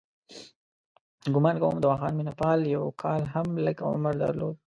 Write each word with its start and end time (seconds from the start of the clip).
ګومان 1.33 1.55
کوم 1.61 1.75
دواخان 1.83 2.11
مینه 2.17 2.33
پال 2.39 2.59
یو 2.75 2.85
کال 3.01 3.21
هم 3.33 3.47
لږ 3.65 3.77
عمر 3.89 4.13
درلود. 4.21 4.55